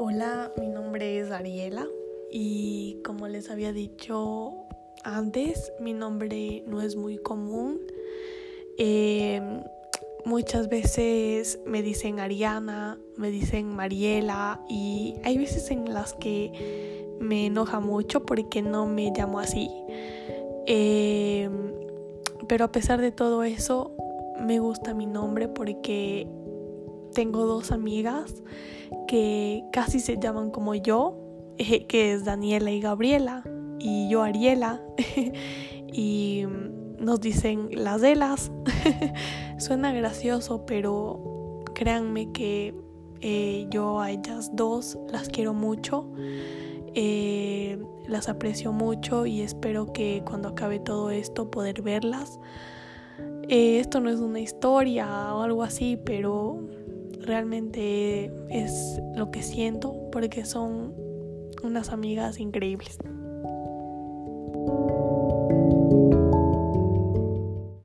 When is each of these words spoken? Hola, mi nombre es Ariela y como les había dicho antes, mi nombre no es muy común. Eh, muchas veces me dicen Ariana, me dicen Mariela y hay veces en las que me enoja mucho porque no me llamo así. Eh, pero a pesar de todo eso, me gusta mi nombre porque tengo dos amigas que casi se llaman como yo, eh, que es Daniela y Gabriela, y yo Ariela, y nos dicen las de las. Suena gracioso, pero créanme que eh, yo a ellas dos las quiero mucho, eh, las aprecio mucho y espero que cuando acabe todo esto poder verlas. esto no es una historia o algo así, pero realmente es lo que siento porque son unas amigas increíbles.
Hola, 0.00 0.52
mi 0.56 0.68
nombre 0.68 1.18
es 1.18 1.32
Ariela 1.32 1.84
y 2.30 3.02
como 3.04 3.26
les 3.26 3.50
había 3.50 3.72
dicho 3.72 4.54
antes, 5.02 5.72
mi 5.80 5.92
nombre 5.92 6.62
no 6.68 6.80
es 6.80 6.94
muy 6.94 7.18
común. 7.18 7.80
Eh, 8.76 9.42
muchas 10.24 10.68
veces 10.68 11.58
me 11.66 11.82
dicen 11.82 12.20
Ariana, 12.20 12.96
me 13.16 13.32
dicen 13.32 13.74
Mariela 13.74 14.60
y 14.68 15.16
hay 15.24 15.36
veces 15.36 15.68
en 15.72 15.92
las 15.92 16.14
que 16.14 17.04
me 17.18 17.46
enoja 17.46 17.80
mucho 17.80 18.24
porque 18.24 18.62
no 18.62 18.86
me 18.86 19.10
llamo 19.10 19.40
así. 19.40 19.68
Eh, 20.68 21.50
pero 22.46 22.66
a 22.66 22.70
pesar 22.70 23.00
de 23.00 23.10
todo 23.10 23.42
eso, 23.42 23.96
me 24.40 24.60
gusta 24.60 24.94
mi 24.94 25.06
nombre 25.06 25.48
porque 25.48 26.28
tengo 27.12 27.46
dos 27.46 27.72
amigas 27.72 28.42
que 29.06 29.64
casi 29.72 30.00
se 30.00 30.18
llaman 30.18 30.50
como 30.50 30.74
yo, 30.74 31.16
eh, 31.58 31.86
que 31.86 32.12
es 32.12 32.24
Daniela 32.24 32.70
y 32.70 32.80
Gabriela, 32.80 33.42
y 33.78 34.08
yo 34.08 34.22
Ariela, 34.22 34.82
y 35.92 36.44
nos 36.98 37.20
dicen 37.20 37.68
las 37.72 38.00
de 38.00 38.16
las. 38.16 38.50
Suena 39.58 39.92
gracioso, 39.92 40.64
pero 40.66 41.62
créanme 41.74 42.30
que 42.32 42.74
eh, 43.20 43.66
yo 43.70 44.00
a 44.00 44.10
ellas 44.10 44.50
dos 44.54 44.98
las 45.10 45.28
quiero 45.28 45.52
mucho, 45.54 46.10
eh, 46.94 47.82
las 48.06 48.28
aprecio 48.28 48.72
mucho 48.72 49.26
y 49.26 49.42
espero 49.42 49.92
que 49.92 50.22
cuando 50.24 50.48
acabe 50.48 50.78
todo 50.78 51.10
esto 51.10 51.50
poder 51.50 51.82
verlas. 51.82 52.38
esto 53.48 54.00
no 54.00 54.10
es 54.10 54.20
una 54.20 54.40
historia 54.40 55.34
o 55.34 55.42
algo 55.42 55.62
así, 55.62 55.98
pero 56.04 56.60
realmente 57.20 58.32
es 58.50 59.00
lo 59.14 59.30
que 59.30 59.42
siento 59.42 60.08
porque 60.10 60.44
son 60.44 60.94
unas 61.62 61.90
amigas 61.90 62.38
increíbles. 62.40 62.98